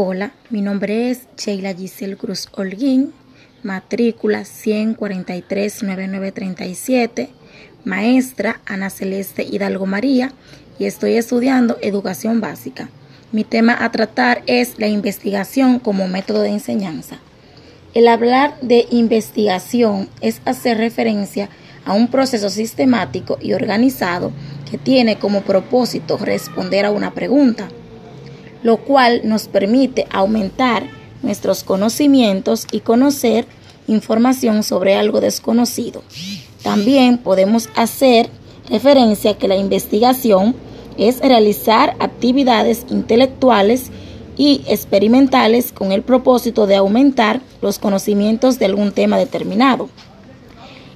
Hola, 0.00 0.30
mi 0.48 0.62
nombre 0.62 1.10
es 1.10 1.26
Sheila 1.36 1.74
Giselle 1.74 2.16
Cruz 2.16 2.46
Holguín, 2.52 3.12
matrícula 3.64 4.42
1439937, 4.42 7.30
maestra 7.84 8.60
Ana 8.64 8.90
Celeste 8.90 9.42
Hidalgo 9.42 9.86
María 9.86 10.30
y 10.78 10.84
estoy 10.84 11.16
estudiando 11.16 11.78
educación 11.82 12.40
básica. 12.40 12.90
Mi 13.32 13.42
tema 13.42 13.76
a 13.76 13.90
tratar 13.90 14.44
es 14.46 14.78
la 14.78 14.86
investigación 14.86 15.80
como 15.80 16.06
método 16.06 16.42
de 16.42 16.50
enseñanza. 16.50 17.18
El 17.92 18.06
hablar 18.06 18.54
de 18.62 18.86
investigación 18.92 20.08
es 20.20 20.40
hacer 20.44 20.78
referencia 20.78 21.48
a 21.84 21.94
un 21.94 22.06
proceso 22.06 22.50
sistemático 22.50 23.36
y 23.40 23.52
organizado 23.52 24.30
que 24.70 24.78
tiene 24.78 25.18
como 25.18 25.40
propósito 25.40 26.18
responder 26.18 26.84
a 26.84 26.92
una 26.92 27.14
pregunta 27.14 27.68
lo 28.62 28.78
cual 28.78 29.22
nos 29.24 29.48
permite 29.48 30.06
aumentar 30.10 30.84
nuestros 31.22 31.64
conocimientos 31.64 32.66
y 32.72 32.80
conocer 32.80 33.46
información 33.86 34.62
sobre 34.62 34.94
algo 34.94 35.20
desconocido. 35.20 36.02
También 36.62 37.18
podemos 37.18 37.68
hacer 37.74 38.28
referencia 38.68 39.32
a 39.32 39.38
que 39.38 39.48
la 39.48 39.56
investigación 39.56 40.54
es 40.96 41.20
realizar 41.20 41.96
actividades 42.00 42.84
intelectuales 42.90 43.90
y 44.36 44.62
experimentales 44.68 45.72
con 45.72 45.92
el 45.92 46.02
propósito 46.02 46.66
de 46.66 46.76
aumentar 46.76 47.40
los 47.62 47.78
conocimientos 47.78 48.58
de 48.58 48.66
algún 48.66 48.92
tema 48.92 49.18
determinado. 49.18 49.88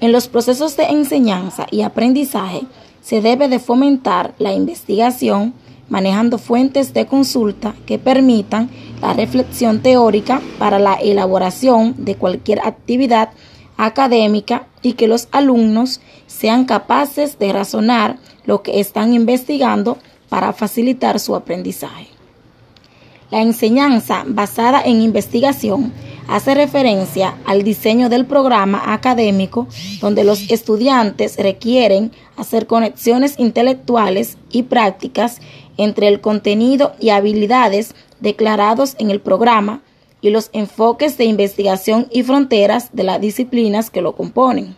En 0.00 0.12
los 0.12 0.28
procesos 0.28 0.76
de 0.76 0.84
enseñanza 0.84 1.66
y 1.70 1.82
aprendizaje 1.82 2.62
se 3.02 3.20
debe 3.20 3.48
de 3.48 3.58
fomentar 3.58 4.34
la 4.38 4.52
investigación 4.52 5.54
manejando 5.88 6.38
fuentes 6.38 6.92
de 6.94 7.06
consulta 7.06 7.74
que 7.86 7.98
permitan 7.98 8.70
la 9.00 9.12
reflexión 9.12 9.80
teórica 9.80 10.40
para 10.58 10.78
la 10.78 10.94
elaboración 10.94 11.94
de 11.98 12.14
cualquier 12.14 12.60
actividad 12.60 13.30
académica 13.76 14.66
y 14.82 14.94
que 14.94 15.08
los 15.08 15.28
alumnos 15.30 16.00
sean 16.26 16.64
capaces 16.64 17.38
de 17.38 17.52
razonar 17.52 18.18
lo 18.44 18.62
que 18.62 18.80
están 18.80 19.14
investigando 19.14 19.98
para 20.28 20.52
facilitar 20.52 21.20
su 21.20 21.34
aprendizaje. 21.34 22.08
La 23.30 23.42
enseñanza 23.42 24.24
basada 24.26 24.82
en 24.82 25.00
investigación 25.02 25.92
hace 26.28 26.54
referencia 26.54 27.36
al 27.46 27.62
diseño 27.62 28.08
del 28.08 28.26
programa 28.26 28.92
académico 28.92 29.66
donde 30.00 30.24
los 30.24 30.50
estudiantes 30.50 31.36
requieren 31.38 32.12
hacer 32.36 32.66
conexiones 32.66 33.38
intelectuales 33.38 34.36
y 34.52 34.64
prácticas 34.64 35.40
entre 35.78 36.08
el 36.08 36.20
contenido 36.20 36.92
y 37.00 37.08
habilidades 37.08 37.94
declarados 38.20 38.94
en 38.98 39.10
el 39.10 39.20
programa 39.20 39.82
y 40.20 40.30
los 40.30 40.50
enfoques 40.52 41.16
de 41.16 41.24
investigación 41.24 42.08
y 42.10 42.22
fronteras 42.22 42.90
de 42.92 43.04
las 43.04 43.20
disciplinas 43.20 43.90
que 43.90 44.02
lo 44.02 44.14
componen. 44.14 44.76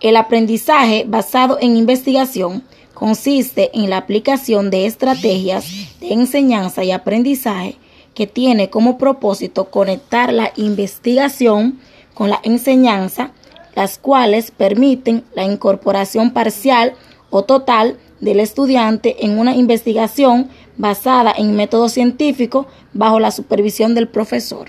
El 0.00 0.16
aprendizaje 0.16 1.04
basado 1.06 1.58
en 1.60 1.76
investigación 1.76 2.62
consiste 2.94 3.70
en 3.74 3.90
la 3.90 3.96
aplicación 3.96 4.70
de 4.70 4.86
estrategias 4.86 5.66
de 6.00 6.12
enseñanza 6.12 6.84
y 6.84 6.90
aprendizaje 6.90 7.76
que 8.14 8.26
tiene 8.26 8.70
como 8.70 8.98
propósito 8.98 9.70
conectar 9.70 10.32
la 10.32 10.52
investigación 10.56 11.80
con 12.14 12.30
la 12.30 12.40
enseñanza, 12.42 13.32
las 13.74 13.98
cuales 13.98 14.50
permiten 14.50 15.24
la 15.34 15.44
incorporación 15.44 16.32
parcial 16.32 16.94
o 17.30 17.44
total 17.44 17.98
del 18.20 18.40
estudiante 18.40 19.24
en 19.24 19.38
una 19.38 19.54
investigación 19.54 20.48
basada 20.76 21.32
en 21.36 21.56
método 21.56 21.88
científico 21.88 22.66
bajo 22.92 23.20
la 23.20 23.30
supervisión 23.30 23.94
del 23.94 24.08
profesor. 24.08 24.68